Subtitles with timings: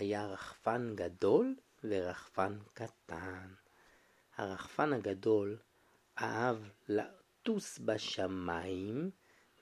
[0.00, 3.54] היה רחפן גדול ורחפן קטן.
[4.36, 5.58] הרחפן הגדול
[6.18, 6.56] אהב
[6.88, 9.10] לטוס בשמיים,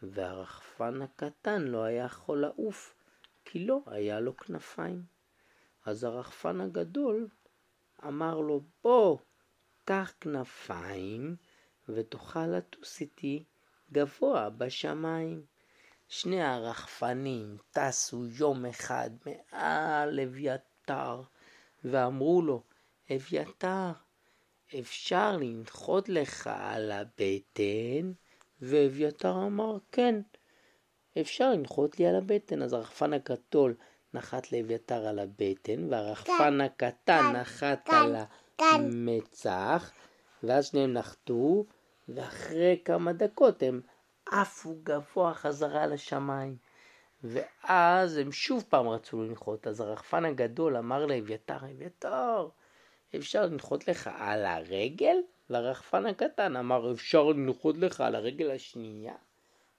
[0.03, 2.95] והרחפן הקטן לא היה יכול לעוף,
[3.45, 5.03] כי לא היה לו כנפיים.
[5.85, 7.29] אז הרחפן הגדול
[8.05, 9.19] אמר לו, בוא,
[9.85, 11.37] קח כנפיים
[11.89, 13.45] ותוכל לטוס איתי
[13.93, 15.47] גבוה בשמיים.
[16.09, 21.23] שני הרחפנים טסו יום אחד מעל אביתר
[21.85, 22.63] ואמרו לו,
[23.17, 23.91] אביתר,
[24.81, 28.13] אפשר לנחות לך על הבטן?
[28.63, 30.21] ואביתר אמר, כן,
[31.21, 32.63] אפשר לנחות לי על הבטן.
[32.63, 33.75] אז הרחפן הגדול
[34.15, 38.17] נחת לאביתר על הבטן, והרחפן הקטן נחת על
[38.59, 39.93] המצח,
[40.43, 41.65] ואז שניהם נחתו,
[42.09, 43.81] ואחרי כמה דקות הם
[44.31, 46.57] עפו גבוה חזרה לשמיים.
[47.25, 52.49] ואז הם שוב פעם רצו לנחות, אז הרחפן הגדול אמר לאביתר, אביתר,
[53.17, 55.17] אפשר לנחות לך על הרגל?
[55.51, 59.15] והרחפן הקטן אמר, אפשר לנחות לך על הרגל השנייה?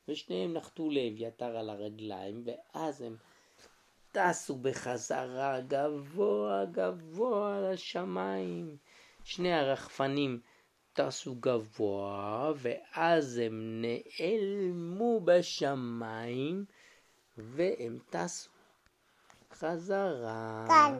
[0.07, 3.15] ושניהם נחתו לאביתר על הרגליים, ואז הם
[4.11, 8.77] טסו בחזרה גבוה גבוה לשמיים.
[9.23, 10.39] שני הרחפנים
[10.93, 16.65] טסו גבוה, ואז הם נעלמו בשמיים,
[17.37, 18.49] והם טסו
[19.53, 20.65] חזרה.
[20.67, 20.97] כאן.